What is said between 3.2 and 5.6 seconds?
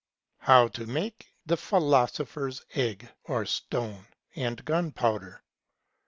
(OB STONE) AND GUNPOWDER.